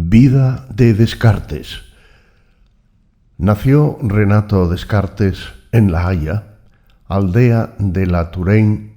Vida 0.00 0.64
de 0.72 0.94
Descartes. 0.94 1.80
Nació 3.36 3.98
Renato 4.00 4.68
Descartes 4.68 5.48
en 5.72 5.90
La 5.90 6.06
Haya, 6.06 6.58
aldea 7.08 7.74
de 7.80 8.06
la 8.06 8.30
Touraine, 8.30 8.96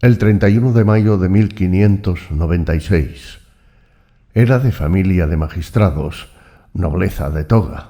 el 0.00 0.18
31 0.18 0.72
de 0.72 0.84
mayo 0.84 1.18
de 1.18 1.28
1596. 1.28 3.40
Era 4.32 4.60
de 4.60 4.70
familia 4.70 5.26
de 5.26 5.36
magistrados, 5.36 6.28
nobleza 6.74 7.28
de 7.30 7.42
toga. 7.42 7.88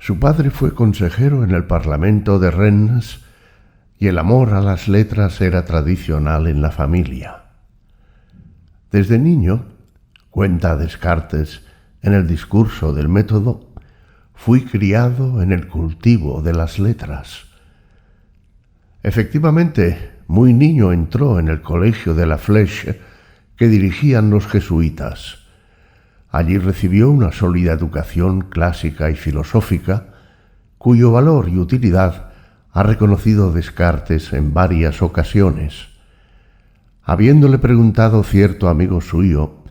Su 0.00 0.18
padre 0.18 0.50
fue 0.50 0.74
consejero 0.74 1.44
en 1.44 1.52
el 1.52 1.62
Parlamento 1.62 2.40
de 2.40 2.50
Rennes 2.50 3.20
y 4.00 4.08
el 4.08 4.18
amor 4.18 4.52
a 4.52 4.60
las 4.60 4.88
letras 4.88 5.40
era 5.40 5.64
tradicional 5.64 6.48
en 6.48 6.60
la 6.60 6.72
familia. 6.72 7.42
Desde 8.90 9.20
niño, 9.20 9.75
cuenta 10.36 10.76
Descartes 10.76 11.62
en 12.02 12.12
el 12.12 12.26
discurso 12.26 12.92
del 12.92 13.08
método, 13.08 13.70
fui 14.34 14.66
criado 14.66 15.40
en 15.40 15.50
el 15.50 15.66
cultivo 15.66 16.42
de 16.42 16.52
las 16.52 16.78
letras. 16.78 17.46
Efectivamente, 19.02 20.10
muy 20.26 20.52
niño 20.52 20.92
entró 20.92 21.38
en 21.38 21.48
el 21.48 21.62
colegio 21.62 22.12
de 22.12 22.26
la 22.26 22.36
Flèche 22.36 23.00
que 23.56 23.68
dirigían 23.68 24.28
los 24.28 24.46
jesuitas. 24.46 25.38
Allí 26.28 26.58
recibió 26.58 27.10
una 27.10 27.32
sólida 27.32 27.72
educación 27.72 28.42
clásica 28.42 29.08
y 29.08 29.14
filosófica, 29.14 30.08
cuyo 30.76 31.12
valor 31.12 31.48
y 31.48 31.56
utilidad 31.56 32.32
ha 32.72 32.82
reconocido 32.82 33.52
Descartes 33.52 34.34
en 34.34 34.52
varias 34.52 35.00
ocasiones. 35.00 35.88
Habiéndole 37.02 37.56
preguntado 37.56 38.22
cierto 38.22 38.68
amigo 38.68 39.00
suyo 39.00 39.62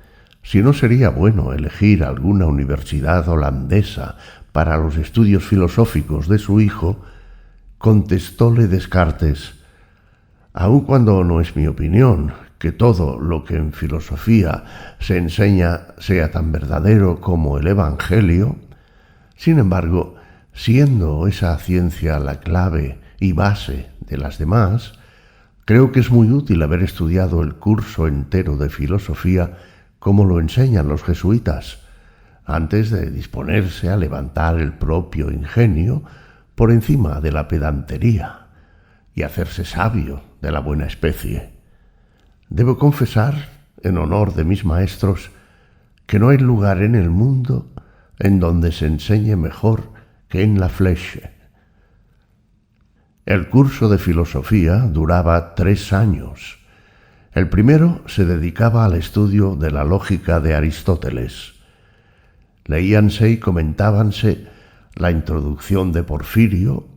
si 0.46 0.62
no 0.62 0.74
sería 0.74 1.10
bueno 1.10 1.54
elegir 1.54 2.04
alguna 2.04 2.46
universidad 2.46 3.28
holandesa 3.28 4.18
para 4.52 4.78
los 4.78 4.96
estudios 4.96 5.44
filosóficos 5.44 6.30
de 6.30 6.38
su 6.38 6.62
hijo, 6.62 7.02
contestóle 7.80 8.68
Descartes, 8.68 9.56
aun 10.54 10.82
cuando 10.82 11.24
no 11.24 11.42
es 11.42 11.56
mi 11.56 11.66
opinión 11.66 12.34
que 12.60 12.72
todo 12.72 13.20
lo 13.20 13.44
que 13.44 13.56
en 13.56 13.74
filosofía 13.74 14.66
se 15.00 15.18
enseña 15.18 15.88
sea 15.98 16.30
tan 16.30 16.52
verdadero 16.52 17.20
como 17.20 17.58
el 17.58 17.66
Evangelio, 17.66 18.56
sin 19.36 19.58
embargo, 19.58 20.16
siendo 20.54 21.26
esa 21.26 21.58
ciencia 21.58 22.20
la 22.20 22.40
clave 22.40 23.00
y 23.20 23.34
base 23.34 23.90
de 24.00 24.20
las 24.20 24.38
demás, 24.38 24.94
creo 25.66 25.92
que 25.92 26.02
es 26.02 26.12
muy 26.12 26.32
útil 26.32 26.62
haber 26.62 26.84
estudiado 26.84 27.42
el 27.42 27.56
curso 27.56 28.06
entero 28.06 28.58
de 28.58 28.70
filosofía 28.70 29.58
como 30.06 30.24
lo 30.24 30.40
enseñan 30.40 30.88
los 30.88 31.02
jesuitas, 31.02 31.80
antes 32.46 32.92
de 32.92 33.10
disponerse 33.10 33.90
a 33.90 33.98
levantar 33.98 34.60
el 34.60 34.72
propio 34.72 35.32
ingenio 35.32 36.04
por 36.54 36.72
encima 36.72 37.22
de 37.22 37.32
la 37.32 37.48
pedantería 37.48 38.50
y 39.16 39.24
hacerse 39.24 39.66
sabio 39.66 40.22
de 40.44 40.52
la 40.52 40.60
buena 40.60 40.86
especie. 40.86 41.54
Debo 42.50 42.78
confesar, 42.78 43.50
en 43.82 43.98
honor 43.98 44.36
de 44.36 44.44
mis 44.44 44.64
maestros, 44.64 45.32
que 46.06 46.20
no 46.20 46.30
hay 46.30 46.38
lugar 46.38 46.84
en 46.84 46.94
el 46.94 47.10
mundo 47.10 47.72
en 48.20 48.40
donde 48.40 48.72
se 48.74 48.86
enseñe 48.86 49.36
mejor 49.36 49.92
que 50.30 50.44
en 50.44 50.60
la 50.60 50.70
fleche. 50.70 51.32
El 53.26 53.50
curso 53.50 53.90
de 53.90 53.98
filosofía 53.98 54.82
duraba 54.82 55.56
tres 55.56 55.94
años. 55.94 56.64
El 57.36 57.50
primero 57.50 58.02
se 58.08 58.24
dedicaba 58.24 58.86
al 58.86 58.94
estudio 58.94 59.58
de 59.58 59.70
la 59.70 59.84
lógica 59.84 60.40
de 60.40 60.56
Aristóteles. 60.56 61.56
Leíanse 62.64 63.30
y 63.30 63.40
comentábanse 63.40 64.48
la 64.96 65.12
introducción 65.12 65.92
de 65.92 66.04
Porfirio, 66.04 66.88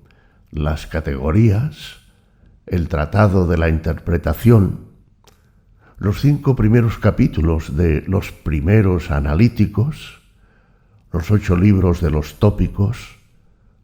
las 0.52 0.86
categorías, 0.86 2.02
el 2.66 2.86
tratado 2.86 3.48
de 3.48 3.58
la 3.58 3.68
interpretación, 3.68 4.86
los 5.98 6.20
cinco 6.20 6.54
primeros 6.54 6.98
capítulos 6.98 7.76
de 7.76 8.04
los 8.06 8.30
primeros 8.30 9.10
analíticos, 9.10 10.20
los 11.12 11.32
ocho 11.32 11.56
libros 11.56 12.00
de 12.00 12.12
los 12.12 12.38
tópicos, 12.38 13.18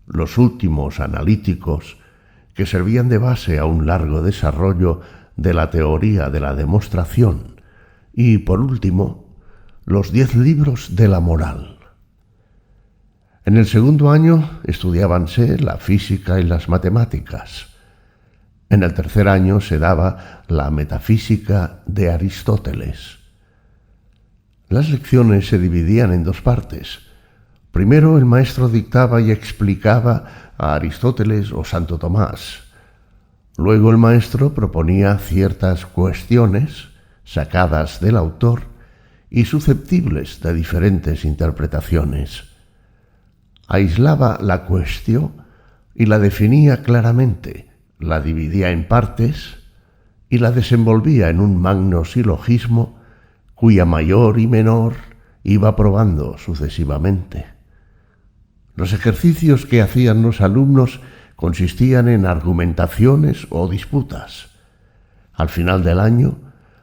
los 0.07 0.39
últimos 0.39 1.01
analíticos, 1.01 1.97
que 2.55 2.65
servían 2.65 3.09
de 3.09 3.19
base 3.19 3.59
a 3.59 3.65
un 3.65 3.87
largo 3.87 4.23
desarrollo 4.23 5.01
de 5.37 5.55
la 5.55 5.71
teoría 5.71 6.31
de 6.31 6.41
la 6.41 6.55
demostración, 6.55 7.61
y, 8.13 8.39
por 8.39 8.61
último, 8.61 9.39
los 9.85 10.13
diez 10.13 10.35
libros 10.35 10.97
de 10.97 11.09
la 11.09 11.21
moral. 11.21 11.79
En 13.45 13.59
el 13.59 13.67
segundo 13.67 14.11
año 14.11 14.61
estudiábanse 14.65 15.59
la 15.59 15.77
física 15.77 16.41
y 16.41 16.45
las 16.45 16.69
matemáticas. 16.69 17.67
En 18.71 18.83
el 18.83 18.95
tercer 18.95 19.29
año 19.29 19.61
se 19.61 19.79
daba 19.79 20.43
la 20.49 20.71
metafísica 20.71 21.83
de 21.85 22.11
Aristóteles. 22.11 23.19
Las 24.71 24.89
lecciones 24.89 25.47
se 25.47 25.59
dividían 25.59 26.13
en 26.13 26.25
dos 26.25 26.41
partes. 26.41 27.01
Primero 27.71 28.17
el 28.17 28.25
maestro 28.25 28.71
dictaba 28.71 29.21
y 29.21 29.31
explicaba 29.31 30.53
a 30.57 30.75
Aristóteles 30.75 31.53
o 31.53 31.65
Santo 31.65 31.99
Tomás. 31.99 32.64
Luego 33.57 33.91
el 33.91 33.99
maestro 33.99 34.53
proponía 34.53 35.17
ciertas 35.19 35.87
cuestiones 35.87 36.89
sacadas 37.25 38.01
del 38.01 38.17
autor 38.17 38.63
y 39.31 39.45
susceptibles 39.45 40.41
de 40.41 40.55
diferentes 40.55 41.25
interpretaciones. 41.25 42.45
Aislaba 43.69 44.39
la 44.41 44.65
cuestión 44.65 45.33
y 45.95 46.07
la 46.07 46.19
definía 46.19 46.83
claramente, 46.83 47.71
la 47.99 48.21
dividía 48.21 48.71
en 48.71 48.89
partes 48.89 49.57
y 50.29 50.39
la 50.39 50.51
desenvolvía 50.51 51.31
en 51.31 51.41
un 51.41 51.61
magno 51.61 52.05
silogismo 52.05 52.99
cuya 53.55 53.85
mayor 53.85 54.41
y 54.41 54.49
menor 54.49 54.95
iba 55.45 55.77
probando 55.77 56.39
sucesivamente. 56.39 57.47
Los 58.75 58.93
ejercicios 58.93 59.67
que 59.67 59.81
hacían 59.81 60.23
los 60.23 60.41
alumnos 60.41 61.01
consistían 61.45 62.09
en 62.09 62.25
argumentaciones 62.25 63.47
o 63.51 63.69
disputas. 63.69 64.49
Al 65.35 65.51
final 65.51 65.85
del 65.85 66.01
año, 66.01 66.39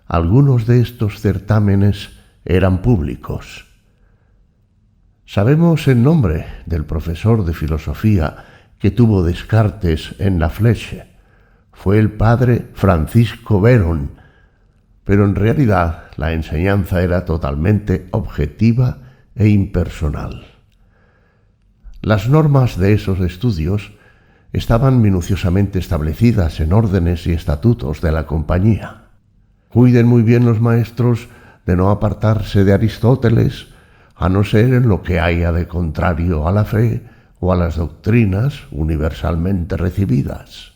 algunos 0.05 0.67
de 0.67 0.81
estos 0.81 1.19
certámenes 1.19 2.11
eran 2.45 2.83
públicos. 2.83 3.65
Sabemos 5.25 5.87
el 5.87 6.03
nombre 6.03 6.45
del 6.67 6.85
profesor 6.85 7.43
de 7.43 7.55
filosofía 7.55 8.45
que 8.77 8.91
tuvo 8.91 9.23
Descartes 9.23 10.13
en 10.19 10.39
la 10.39 10.49
Fleche. 10.49 11.07
Fue 11.73 11.97
el 11.97 12.11
padre 12.11 12.67
Francisco 12.75 13.61
Verón, 13.61 14.11
pero 15.03 15.25
en 15.25 15.33
realidad 15.33 16.03
la 16.17 16.33
enseñanza 16.33 17.01
era 17.01 17.25
totalmente 17.25 18.09
objetiva 18.11 18.99
e 19.33 19.47
impersonal. 19.47 20.45
Las 22.03 22.29
normas 22.29 22.77
de 22.77 22.93
esos 22.93 23.21
estudios 23.21 23.93
estaban 24.53 25.01
minuciosamente 25.01 25.79
establecidas 25.79 26.59
en 26.59 26.73
órdenes 26.73 27.25
y 27.27 27.31
estatutos 27.31 28.01
de 28.01 28.11
la 28.11 28.25
compañía. 28.25 29.03
Cuiden 29.69 30.07
muy 30.07 30.23
bien 30.23 30.45
los 30.45 30.59
maestros 30.59 31.29
de 31.65 31.75
no 31.75 31.89
apartarse 31.89 32.63
de 32.63 32.73
Aristóteles, 32.73 33.67
a 34.15 34.29
no 34.29 34.43
ser 34.43 34.73
en 34.73 34.87
lo 34.87 35.01
que 35.01 35.19
haya 35.19 35.51
de 35.51 35.67
contrario 35.67 36.47
a 36.47 36.51
la 36.51 36.65
fe 36.65 37.03
o 37.39 37.51
a 37.51 37.55
las 37.55 37.77
doctrinas 37.77 38.67
universalmente 38.71 39.77
recibidas. 39.77 40.73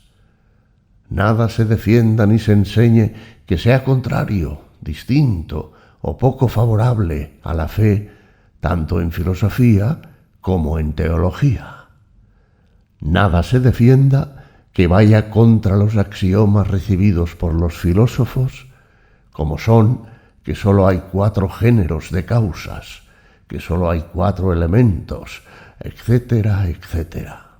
Nada 1.08 1.48
se 1.48 1.64
defienda 1.64 2.26
ni 2.26 2.38
se 2.38 2.52
enseñe 2.52 3.12
que 3.46 3.58
sea 3.58 3.84
contrario, 3.84 4.62
distinto 4.80 5.72
o 6.00 6.16
poco 6.16 6.48
favorable 6.48 7.38
a 7.42 7.54
la 7.54 7.68
fe, 7.68 8.10
tanto 8.60 9.00
en 9.00 9.12
filosofía 9.12 10.00
como 10.40 10.78
en 10.78 10.94
teología. 10.94 11.75
Nada 13.00 13.42
se 13.42 13.60
defienda 13.60 14.44
que 14.72 14.86
vaya 14.86 15.30
contra 15.30 15.76
los 15.76 15.96
axiomas 15.96 16.68
recibidos 16.68 17.34
por 17.34 17.54
los 17.54 17.76
filósofos, 17.76 18.66
como 19.32 19.58
son 19.58 20.02
que 20.42 20.54
sólo 20.54 20.86
hay 20.86 21.02
cuatro 21.10 21.48
géneros 21.48 22.10
de 22.10 22.24
causas, 22.24 23.02
que 23.48 23.60
sólo 23.60 23.90
hay 23.90 24.04
cuatro 24.12 24.52
elementos, 24.52 25.42
etcétera, 25.80 26.68
etcétera. 26.68 27.58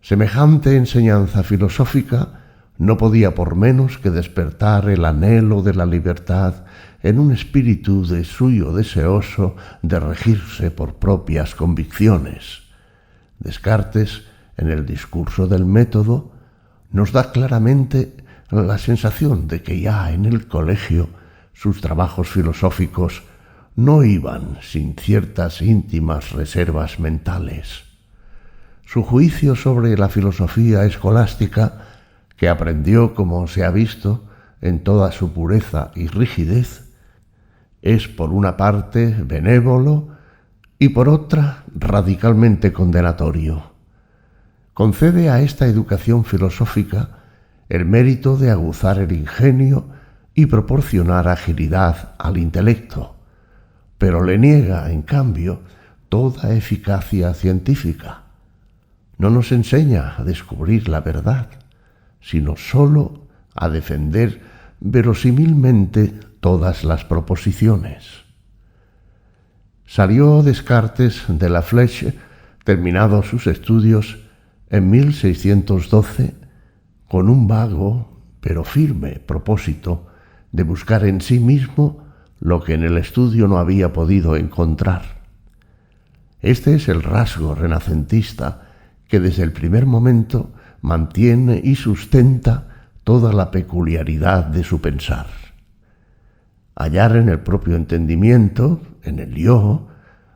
Semejante 0.00 0.76
enseñanza 0.76 1.42
filosófica 1.42 2.40
no 2.76 2.96
podía 2.96 3.34
por 3.34 3.54
menos 3.54 3.98
que 3.98 4.10
despertar 4.10 4.88
el 4.90 5.04
anhelo 5.04 5.62
de 5.62 5.74
la 5.74 5.86
libertad 5.86 6.64
en 7.02 7.18
un 7.18 7.32
espíritu 7.32 8.06
de 8.06 8.24
suyo 8.24 8.72
deseoso 8.72 9.56
de 9.82 10.00
regirse 10.00 10.70
por 10.70 10.96
propias 10.96 11.54
convicciones. 11.54 12.63
Descartes, 13.38 14.22
en 14.56 14.70
el 14.70 14.86
discurso 14.86 15.46
del 15.46 15.64
método, 15.66 16.32
nos 16.90 17.12
da 17.12 17.32
claramente 17.32 18.16
la 18.50 18.78
sensación 18.78 19.48
de 19.48 19.62
que 19.62 19.80
ya 19.80 20.12
en 20.12 20.24
el 20.26 20.46
colegio 20.46 21.08
sus 21.52 21.80
trabajos 21.80 22.28
filosóficos 22.28 23.22
no 23.76 24.04
iban 24.04 24.58
sin 24.62 24.94
ciertas 24.94 25.60
íntimas 25.60 26.32
reservas 26.32 27.00
mentales. 27.00 27.82
Su 28.84 29.02
juicio 29.02 29.56
sobre 29.56 29.96
la 29.96 30.08
filosofía 30.08 30.84
escolástica, 30.84 31.86
que 32.36 32.48
aprendió 32.48 33.14
como 33.14 33.46
se 33.48 33.64
ha 33.64 33.70
visto 33.70 34.24
en 34.60 34.84
toda 34.84 35.10
su 35.12 35.32
pureza 35.32 35.90
y 35.94 36.06
rigidez, 36.06 36.92
es 37.82 38.08
por 38.08 38.30
una 38.30 38.56
parte 38.56 39.16
benévolo 39.24 40.13
y 40.78 40.90
por 40.90 41.08
otra 41.08 41.64
radicalmente 41.74 42.72
condenatorio. 42.72 43.72
Concede 44.74 45.30
a 45.30 45.40
esta 45.40 45.66
educación 45.66 46.24
filosófica 46.24 47.20
el 47.68 47.84
mérito 47.84 48.36
de 48.36 48.50
aguzar 48.50 48.98
el 48.98 49.12
ingenio 49.12 49.86
y 50.34 50.46
proporcionar 50.46 51.28
agilidad 51.28 52.14
al 52.18 52.38
intelecto, 52.38 53.14
pero 53.98 54.24
le 54.24 54.36
niega, 54.36 54.90
en 54.90 55.02
cambio, 55.02 55.62
toda 56.08 56.54
eficacia 56.54 57.32
científica. 57.34 58.22
No 59.16 59.30
nos 59.30 59.52
enseña 59.52 60.16
a 60.18 60.24
descubrir 60.24 60.88
la 60.88 61.00
verdad, 61.00 61.48
sino 62.20 62.56
sólo 62.56 63.22
a 63.54 63.68
defender 63.68 64.40
verosímilmente 64.80 66.12
todas 66.40 66.82
las 66.82 67.04
proposiciones. 67.04 68.23
Salió 69.86 70.42
Descartes 70.42 71.24
de 71.28 71.48
la 71.50 71.62
Fleche, 71.62 72.14
terminados 72.64 73.28
sus 73.28 73.46
estudios, 73.46 74.18
en 74.70 74.90
1612, 74.90 76.34
con 77.08 77.28
un 77.28 77.46
vago 77.46 78.14
pero 78.40 78.64
firme 78.64 79.22
propósito 79.24 80.06
de 80.52 80.64
buscar 80.64 81.04
en 81.04 81.20
sí 81.20 81.40
mismo 81.40 82.04
lo 82.40 82.62
que 82.62 82.74
en 82.74 82.82
el 82.82 82.98
estudio 82.98 83.48
no 83.48 83.58
había 83.58 83.92
podido 83.92 84.36
encontrar. 84.36 85.22
Este 86.42 86.74
es 86.74 86.88
el 86.88 87.02
rasgo 87.02 87.54
renacentista 87.54 88.68
que 89.08 89.18
desde 89.18 89.44
el 89.44 89.52
primer 89.52 89.86
momento 89.86 90.52
mantiene 90.82 91.60
y 91.64 91.74
sustenta 91.76 92.88
toda 93.02 93.32
la 93.32 93.50
peculiaridad 93.50 94.44
de 94.44 94.62
su 94.62 94.80
pensar. 94.80 95.26
Hallar 96.74 97.16
en 97.16 97.30
el 97.30 97.40
propio 97.40 97.76
entendimiento, 97.76 98.80
en 99.04 99.18
el 99.18 99.34
yo, 99.34 99.88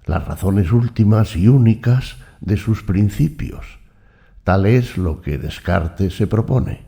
las 0.07 0.27
razones 0.27 0.73
últimas 0.73 1.37
y 1.37 1.49
únicas 1.49 2.17
de 2.41 2.57
sus 2.57 2.83
principios. 2.83 3.79
Tal 4.45 4.67
es 4.67 4.97
lo 4.97 5.21
que 5.21 5.39
Descartes 5.39 6.17
se 6.17 6.27
propone. 6.27 6.87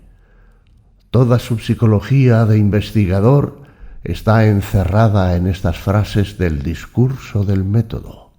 Toda 1.11 1.39
su 1.39 1.59
psicología 1.59 2.47
de 2.47 2.57
investigador 2.57 3.63
está 4.05 4.47
encerrada 4.47 5.37
en 5.37 5.47
estas 5.47 5.77
frases 5.77 6.39
del 6.39 6.63
discurso 6.63 7.45
del 7.45 7.65
método. 7.65 8.31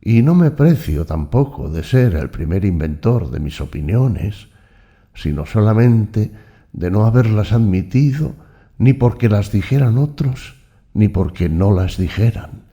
Y 0.00 0.22
no 0.22 0.34
me 0.34 0.50
precio 0.50 1.04
tampoco 1.06 1.68
de 1.70 1.82
ser 1.82 2.14
el 2.14 2.30
primer 2.30 2.64
inventor 2.64 3.30
de 3.30 3.40
mis 3.40 3.60
opiniones, 3.60 4.48
sino 5.14 5.44
solamente 5.44 6.32
de 6.72 6.90
no 6.90 7.04
haberlas 7.04 7.52
admitido 7.52 8.34
ni 8.78 8.92
porque 8.92 9.28
las 9.28 9.50
dijeran 9.50 9.98
otros, 9.98 10.57
ni 10.98 11.06
porque 11.06 11.48
no 11.48 11.72
las 11.72 11.96
dijeran, 11.96 12.64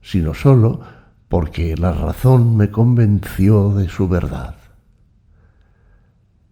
sino 0.00 0.34
sólo 0.34 0.80
porque 1.28 1.76
la 1.76 1.92
razón 1.92 2.56
me 2.56 2.72
convenció 2.72 3.72
de 3.72 3.88
su 3.88 4.08
verdad. 4.08 4.56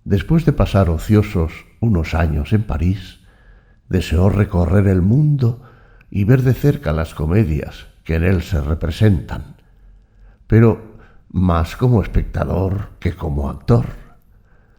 Después 0.05 0.45
de 0.45 0.53
pasar 0.53 0.89
ociosos 0.89 1.53
unos 1.81 2.15
años 2.15 2.53
en 2.53 2.63
París, 2.63 3.19
deseó 3.89 4.29
recorrer 4.29 4.87
el 4.87 5.03
mundo 5.03 5.61
y 6.13 6.23
ver 6.23 6.43
de 6.43 6.55
cerca 6.55 6.93
las 6.93 7.13
comedias 7.13 7.89
que 8.05 8.15
en 8.15 8.23
él 8.23 8.43
se 8.43 8.61
representan, 8.61 9.57
pero 10.47 10.95
más 11.29 11.75
como 11.75 12.03
espectador 12.03 12.91
que 13.01 13.15
como 13.15 13.51
actor. 13.51 13.87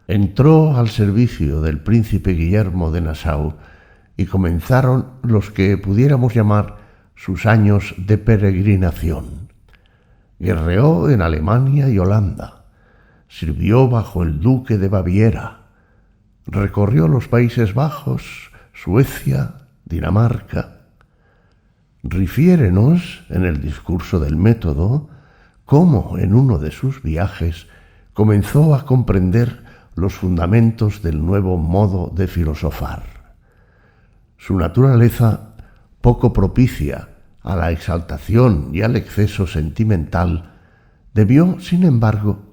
Entró 0.08 0.78
al 0.78 0.88
servicio 0.88 1.60
del 1.60 1.80
príncipe 1.80 2.32
Guillermo 2.32 2.90
de 2.90 3.02
Nassau 3.02 3.56
y 4.16 4.26
comenzaron 4.26 5.06
los 5.22 5.50
que 5.50 5.76
pudiéramos 5.78 6.34
llamar 6.34 6.76
sus 7.14 7.46
años 7.46 7.94
de 7.98 8.18
peregrinación. 8.18 9.48
Guerreó 10.38 11.08
en 11.10 11.22
Alemania 11.22 11.88
y 11.88 11.98
Holanda 11.98 12.62
Sirvió 13.32 13.88
bajo 13.88 14.22
el 14.22 14.40
duque 14.40 14.76
de 14.76 14.88
Baviera. 14.88 15.62
Recorrió 16.46 17.08
los 17.08 17.28
Países 17.28 17.72
Bajos, 17.72 18.52
Suecia, 18.74 19.54
Dinamarca. 19.86 20.82
Rifiérenos 22.02 23.24
en 23.30 23.46
el 23.46 23.62
discurso 23.62 24.20
del 24.20 24.36
método 24.36 25.08
cómo 25.64 26.18
en 26.18 26.34
uno 26.34 26.58
de 26.58 26.72
sus 26.72 27.02
viajes 27.02 27.68
comenzó 28.12 28.74
a 28.74 28.84
comprender 28.84 29.64
los 29.94 30.12
fundamentos 30.12 31.00
del 31.00 31.24
nuevo 31.24 31.56
modo 31.56 32.12
de 32.14 32.26
filosofar. 32.26 33.11
Su 34.44 34.58
naturaleza, 34.58 35.54
poco 36.00 36.32
propicia 36.32 37.10
a 37.42 37.54
la 37.54 37.70
exaltación 37.70 38.70
y 38.72 38.82
al 38.82 38.96
exceso 38.96 39.46
sentimental, 39.46 40.50
debió, 41.14 41.60
sin 41.60 41.84
embargo, 41.84 42.52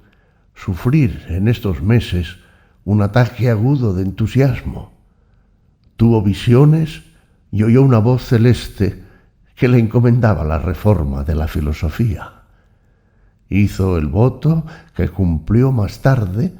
sufrir 0.53 1.25
en 1.29 1.47
estos 1.47 1.81
meses 1.81 2.37
un 2.85 3.01
ataque 3.01 3.49
agudo 3.49 3.95
de 3.95 4.03
entusiasmo. 4.03 4.91
Tuvo 5.95 6.21
visiones 6.21 7.01
y 7.51 7.63
oyó 7.63 7.81
una 7.81 7.97
voz 7.97 8.23
celeste 8.23 9.03
que 9.55 9.67
le 9.67 9.79
encomendaba 9.79 10.43
la 10.43 10.59
reforma 10.59 11.23
de 11.23 11.33
la 11.33 11.47
filosofía. 11.47 12.43
Hizo 13.49 13.97
el 13.97 14.05
voto 14.05 14.63
que 14.93 15.09
cumplió 15.09 15.71
más 15.71 16.03
tarde 16.03 16.53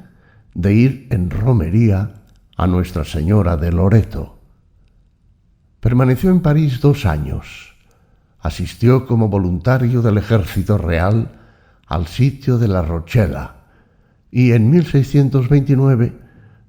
de 0.54 0.74
ir 0.74 1.06
en 1.10 1.30
romería 1.30 2.14
a 2.56 2.66
Nuestra 2.66 3.04
Señora 3.04 3.56
de 3.56 3.70
Loreto. 3.70 4.39
Permaneció 5.80 6.30
en 6.30 6.40
París 6.40 6.80
dos 6.80 7.06
años. 7.06 7.74
Asistió 8.38 9.06
como 9.06 9.28
voluntario 9.28 10.02
del 10.02 10.18
ejército 10.18 10.76
real 10.76 11.30
al 11.86 12.06
sitio 12.06 12.58
de 12.58 12.68
la 12.68 12.82
Rochela, 12.82 13.56
y 14.30 14.52
en 14.52 14.70
1629 14.70 16.12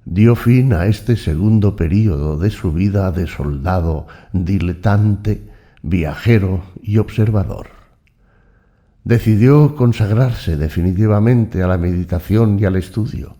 dio 0.06 0.34
fin 0.34 0.72
a 0.72 0.86
este 0.86 1.16
segundo 1.16 1.76
período 1.76 2.38
de 2.38 2.50
su 2.50 2.72
vida 2.72 3.12
de 3.12 3.26
soldado 3.26 4.06
diletante, 4.32 5.46
viajero 5.82 6.62
y 6.82 6.96
observador. 6.96 7.68
Decidió 9.04 9.76
consagrarse 9.76 10.56
definitivamente 10.56 11.62
a 11.62 11.66
la 11.66 11.76
meditación 11.76 12.58
y 12.58 12.64
al 12.64 12.76
estudio. 12.76 13.36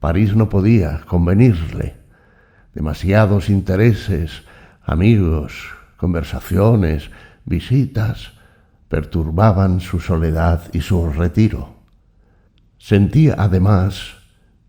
París 0.00 0.34
no 0.34 0.48
podía 0.48 1.02
convenirle. 1.06 1.94
Demasiados 2.74 3.50
intereses, 3.50 4.42
amigos, 4.84 5.52
conversaciones, 5.96 7.10
visitas, 7.44 8.32
perturbaban 8.88 9.80
su 9.80 10.00
soledad 10.00 10.62
y 10.72 10.80
su 10.80 11.10
retiro. 11.10 11.74
Sentía 12.78 13.34
además, 13.38 14.16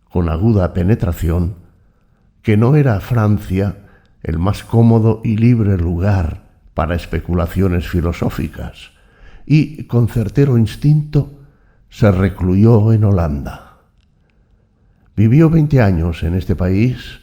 con 0.10 0.30
aguda 0.30 0.74
penetración, 0.74 1.56
que 2.42 2.58
no 2.58 2.76
era 2.76 3.00
Francia 3.02 3.78
el 4.24 4.40
más 4.40 4.64
cómodo 4.64 5.22
y 5.24 5.38
libre 5.38 5.78
lugar 5.78 6.46
para 6.74 6.96
especulaciones 6.96 7.88
filosóficas, 7.88 8.92
y 9.46 9.84
con 9.84 10.08
certero 10.08 10.58
instinto 10.58 11.42
se 11.90 12.12
recluyó 12.12 12.92
en 12.94 13.04
Holanda. 13.04 13.78
Vivió 15.16 15.50
veinte 15.50 15.82
años 15.82 16.24
en 16.24 16.36
este 16.36 16.56
país, 16.56 17.22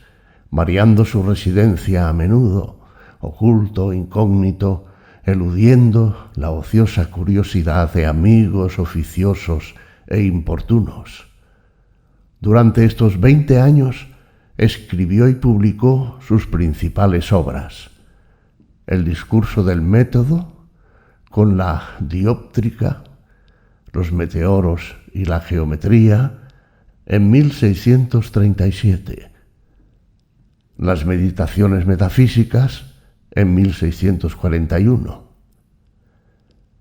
variando 0.50 1.04
su 1.04 1.22
residencia 1.22 2.08
a 2.08 2.12
menudo, 2.12 2.81
oculto, 3.22 3.92
incógnito, 3.92 4.86
eludiendo 5.24 6.30
la 6.34 6.50
ociosa 6.50 7.10
curiosidad 7.10 7.92
de 7.94 8.06
amigos 8.06 8.78
oficiosos 8.78 9.74
e 10.08 10.22
importunos. 10.22 11.28
Durante 12.40 12.84
estos 12.84 13.20
veinte 13.20 13.60
años 13.60 14.08
escribió 14.58 15.28
y 15.28 15.34
publicó 15.34 16.18
sus 16.26 16.48
principales 16.48 17.32
obras. 17.32 17.90
El 18.86 19.04
discurso 19.04 19.62
del 19.62 19.80
método, 19.80 20.66
con 21.30 21.56
la 21.56 21.90
dióptrica, 22.00 23.04
los 23.92 24.10
meteoros 24.10 24.96
y 25.12 25.24
la 25.24 25.40
geometría, 25.40 26.40
en 27.06 27.30
1637. 27.30 29.30
Las 30.78 31.06
meditaciones 31.06 31.86
metafísicas, 31.86 32.91
en 33.32 33.54
1641. 33.54 35.32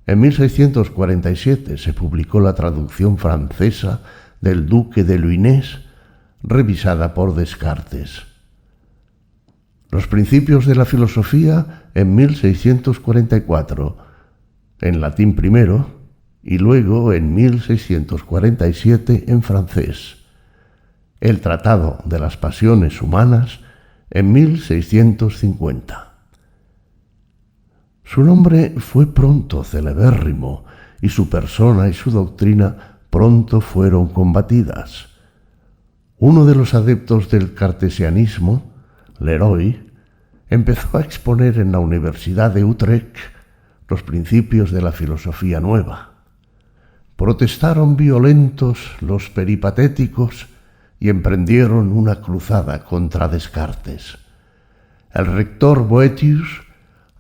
En 0.08 0.20
1647 0.20 1.77
se 1.77 1.93
publicó 1.93 2.39
la 2.39 2.53
traducción 2.53 3.17
francesa 3.17 4.01
del 4.41 4.65
Duque 4.67 5.03
de 5.03 5.17
Luinés, 5.17 5.79
revisada 6.43 7.13
por 7.13 7.36
Descartes. 7.36 8.24
Los 9.91 10.08
principios 10.08 10.65
de 10.65 10.75
la 10.75 10.86
filosofía 10.86 11.84
en 11.93 12.15
1644, 12.15 13.98
en 14.81 15.01
latín 15.01 15.36
primero 15.36 16.01
y 16.43 16.58
luego 16.58 17.13
en 17.13 17.36
1647 17.36 19.25
en 19.27 19.43
francés. 19.43 20.17
El 21.20 21.39
Tratado 21.39 22.00
de 22.05 22.20
las 22.20 22.38
Pasiones 22.38 23.01
Humanas 23.01 23.60
en 24.10 24.31
1650. 24.34 26.10
Su 28.13 28.25
nombre 28.25 28.71
fue 28.71 29.07
pronto 29.07 29.63
celebérrimo 29.63 30.65
y 31.01 31.07
su 31.07 31.29
persona 31.29 31.87
y 31.87 31.93
su 31.93 32.11
doctrina 32.11 32.97
pronto 33.09 33.61
fueron 33.61 34.09
combatidas. 34.09 35.07
Uno 36.17 36.45
de 36.45 36.53
los 36.53 36.73
adeptos 36.73 37.29
del 37.31 37.53
cartesianismo, 37.53 38.69
Leroy, 39.17 39.89
empezó 40.49 40.97
a 40.97 41.01
exponer 41.03 41.57
en 41.57 41.71
la 41.71 41.79
Universidad 41.79 42.51
de 42.51 42.65
Utrecht 42.65 43.15
los 43.87 44.03
principios 44.03 44.71
de 44.71 44.81
la 44.81 44.91
filosofía 44.91 45.61
nueva. 45.61 46.15
Protestaron 47.15 47.95
violentos 47.95 48.91
los 48.99 49.29
peripatéticos 49.29 50.47
y 50.99 51.07
emprendieron 51.07 51.93
una 51.93 52.19
cruzada 52.19 52.83
contra 52.83 53.29
Descartes. 53.29 54.17
El 55.13 55.27
rector 55.27 55.87
Boetius 55.87 56.70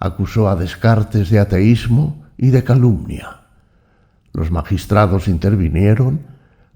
acusó 0.01 0.49
a 0.49 0.55
Descartes 0.55 1.29
de 1.29 1.39
ateísmo 1.39 2.25
y 2.35 2.49
de 2.49 2.63
calumnia. 2.63 3.41
Los 4.33 4.49
magistrados 4.49 5.27
intervinieron, 5.27 6.21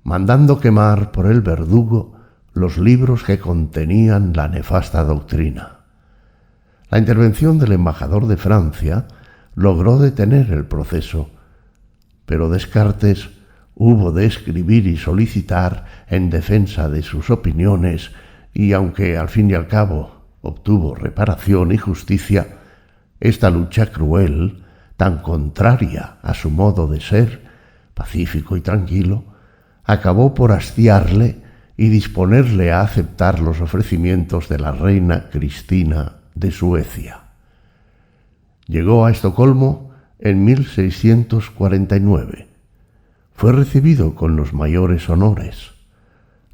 mandando 0.03 0.59
quemar 0.59 1.11
por 1.11 1.25
el 1.25 1.41
verdugo 1.41 2.13
los 2.53 2.77
libros 2.77 3.23
que 3.23 3.39
contenían 3.39 4.33
la 4.33 4.47
nefasta 4.47 5.03
doctrina. 5.03 5.79
La 6.91 6.99
intervención 6.99 7.57
del 7.57 7.71
embajador 7.71 8.27
de 8.27 8.37
Francia 8.37 9.07
logró 9.55 9.97
detener 9.97 10.51
el 10.53 10.65
proceso, 10.65 11.31
pero 12.27 12.49
Descartes 12.49 13.31
hubo 13.73 14.11
de 14.11 14.27
escribir 14.27 14.85
y 14.85 14.97
solicitar 14.97 15.85
en 16.09 16.29
defensa 16.29 16.89
de 16.89 17.01
sus 17.01 17.31
opiniones 17.31 18.11
y 18.53 18.73
aunque 18.73 19.17
al 19.17 19.29
fin 19.29 19.49
y 19.49 19.55
al 19.55 19.67
cabo 19.67 20.21
obtuvo 20.41 20.93
reparación 20.93 21.71
y 21.71 21.77
justicia, 21.77 22.59
esta 23.27 23.49
lucha 23.49 23.87
cruel, 23.87 24.63
tan 24.97 25.19
contraria 25.19 26.17
a 26.21 26.33
su 26.33 26.49
modo 26.49 26.87
de 26.87 27.01
ser, 27.01 27.43
pacífico 27.93 28.55
y 28.55 28.61
tranquilo, 28.61 29.23
acabó 29.83 30.33
por 30.33 30.51
hastiarle 30.51 31.41
y 31.77 31.89
disponerle 31.89 32.71
a 32.71 32.81
aceptar 32.81 33.39
los 33.39 33.61
ofrecimientos 33.61 34.47
de 34.47 34.59
la 34.59 34.71
reina 34.71 35.29
Cristina 35.31 36.13
de 36.35 36.51
Suecia. 36.51 37.19
Llegó 38.67 39.05
a 39.05 39.11
Estocolmo 39.11 39.91
en 40.19 40.45
1649. 40.45 42.47
Fue 43.33 43.51
recibido 43.51 44.15
con 44.15 44.35
los 44.35 44.53
mayores 44.53 45.09
honores. 45.09 45.71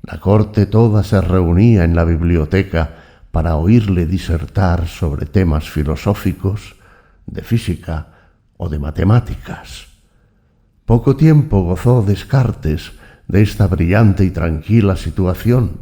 La 0.03 0.19
corte 0.19 0.65
toda 0.65 1.03
se 1.03 1.21
reunía 1.21 1.83
en 1.83 1.95
la 1.95 2.05
biblioteca 2.05 3.00
para 3.31 3.55
oírle 3.55 4.05
disertar 4.05 4.87
sobre 4.87 5.25
temas 5.25 5.69
filosóficos, 5.69 6.75
de 7.25 7.41
física 7.41 8.07
o 8.57 8.69
de 8.69 8.79
matemáticas. 8.79 9.87
Poco 10.85 11.15
tiempo 11.15 11.63
gozó 11.63 12.03
Descartes 12.03 12.91
de 13.27 13.41
esta 13.41 13.67
brillante 13.67 14.25
y 14.25 14.31
tranquila 14.31 14.97
situación. 14.97 15.79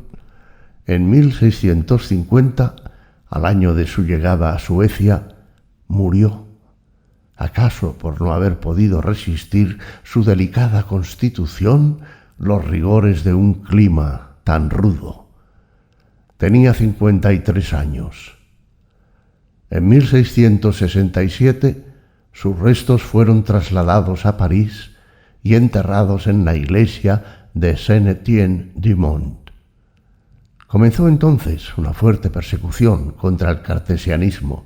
En 0.85 1.09
1650, 1.09 2.75
al 3.27 3.45
año 3.45 3.73
de 3.73 3.87
su 3.87 4.03
llegada 4.03 4.53
a 4.53 4.59
Suecia, 4.59 5.35
murió, 5.87 6.45
acaso 7.35 7.93
por 7.97 8.21
no 8.21 8.33
haber 8.33 8.59
podido 8.59 9.01
resistir 9.01 9.79
su 10.03 10.23
delicada 10.23 10.83
constitución 10.83 12.01
los 12.37 12.63
rigores 12.65 13.23
de 13.23 13.33
un 13.33 13.55
clima 13.55 14.35
tan 14.43 14.69
rudo. 14.69 15.28
Tenía 16.39 16.73
53 16.73 17.73
años. 17.73 18.37
En 19.69 19.89
1667 19.89 21.83
sus 22.31 22.57
restos 22.57 23.03
fueron 23.03 23.43
trasladados 23.43 24.25
a 24.25 24.37
París 24.37 24.91
y 25.43 25.55
enterrados 25.55 26.27
en 26.27 26.45
la 26.45 26.55
iglesia 26.55 27.49
de 27.53 27.75
Saint-Étienne-du-Mont. 27.75 29.49
Comenzó 30.65 31.09
entonces 31.09 31.77
una 31.77 31.91
fuerte 31.91 32.29
persecución 32.29 33.11
contra 33.11 33.51
el 33.51 33.61
cartesianismo. 33.61 34.65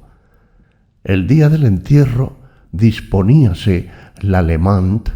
El 1.03 1.25
día 1.25 1.49
del 1.49 1.65
entierro 1.65 2.37
disponíase 2.71 3.89
Lalemant, 4.21 5.09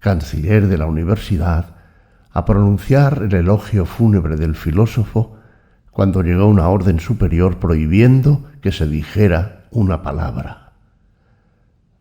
canciller 0.00 0.66
de 0.66 0.76
la 0.76 0.86
universidad, 0.86 1.76
a 2.32 2.44
pronunciar 2.44 3.22
el 3.30 3.34
elogio 3.36 3.86
fúnebre 3.86 4.34
del 4.34 4.56
filósofo 4.56 5.36
cuando 5.90 6.22
llegó 6.22 6.46
una 6.46 6.68
orden 6.68 7.00
superior 7.00 7.58
prohibiendo 7.58 8.44
que 8.60 8.72
se 8.72 8.86
dijera 8.86 9.64
una 9.70 10.02
palabra. 10.02 10.72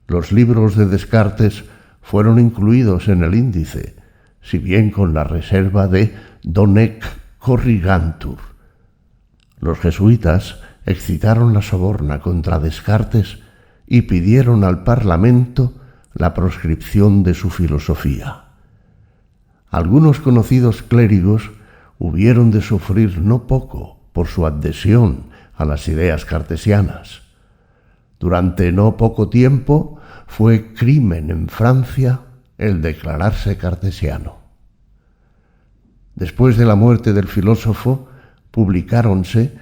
Los 0.08 0.32
libros 0.32 0.76
de 0.76 0.86
Descartes 0.86 1.66
fueron 2.02 2.40
incluidos 2.40 3.08
en 3.08 3.24
el 3.24 3.36
índice, 3.36 3.96
si 4.42 4.58
bien 4.58 4.90
con 4.90 5.14
la 5.14 5.24
reserva 5.24 5.88
de 5.88 6.16
Donec 6.44 7.06
Corrigantur. 7.38 8.40
Los 9.60 9.80
jesuitas 9.80 10.60
excitaron 10.86 11.54
la 11.54 11.62
soborna 11.62 12.20
contra 12.20 12.60
Descartes 12.60 13.40
y 13.86 14.04
pidieron 14.04 14.64
al 14.64 14.84
Parlamento 14.84 15.74
la 16.14 16.34
proscripción 16.34 17.24
de 17.24 17.34
su 17.34 17.50
filosofía. 17.50 18.46
Algunos 19.70 20.20
conocidos 20.20 20.82
clérigos 20.82 21.52
hubieron 22.00 22.50
de 22.50 22.62
sufrir 22.62 23.20
no 23.20 23.46
poco 23.46 24.00
por 24.14 24.28
su 24.28 24.48
adhesión 24.48 25.26
a 25.54 25.66
las 25.66 25.88
ideas 25.88 26.26
cartesianas. 26.26 27.22
Durante 28.20 28.72
no 28.72 28.98
poco 28.98 29.30
tiempo 29.30 30.00
fue 30.26 30.74
crimen 30.74 31.30
en 31.30 31.48
Francia 31.50 32.22
el 32.58 32.82
declararse 32.82 33.58
cartesiano. 33.58 34.40
Después 36.16 36.58
de 36.58 36.66
la 36.66 36.74
muerte 36.76 37.14
del 37.14 37.28
filósofo, 37.28 38.10
publicáronse 38.52 39.54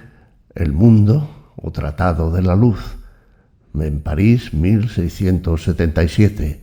El 0.54 0.72
Mundo 0.72 1.52
o 1.56 1.70
Tratado 1.70 2.32
de 2.32 2.40
la 2.42 2.56
Luz, 2.56 2.96
en 3.74 4.00
París 4.00 4.54
1677, 4.54 6.62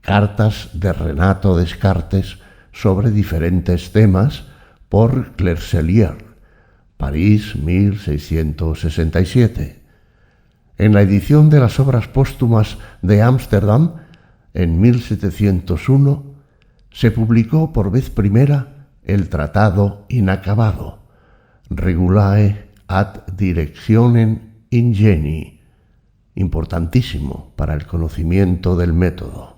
cartas 0.00 0.70
de 0.72 0.92
Renato 0.92 1.56
Descartes 1.56 2.38
sobre 2.72 3.10
diferentes 3.10 3.90
temas 3.92 4.44
por 4.88 5.36
Clercelier, 5.36 6.16
París 6.96 7.56
1667. 7.56 9.82
En 10.78 10.92
la 10.92 11.00
edición 11.02 11.50
de 11.50 11.60
las 11.60 11.78
obras 11.80 12.08
póstumas 12.08 12.78
de 13.02 13.22
Ámsterdam, 13.22 13.94
en 14.54 14.80
1701, 14.80 16.34
se 16.90 17.10
publicó 17.10 17.72
por 17.72 17.90
vez 17.90 18.10
primera 18.10 18.86
el 19.04 19.28
Tratado 19.28 20.06
Inacabado, 20.08 21.00
Regulae 21.68 22.70
ad 22.86 23.26
Directionem 23.36 24.52
Ingeni, 24.70 25.60
importantísimo 26.34 27.52
para 27.56 27.74
el 27.74 27.86
conocimiento 27.86 28.76
del 28.76 28.92
método. 28.92 29.55